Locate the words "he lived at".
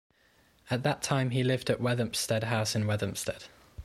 1.29-1.77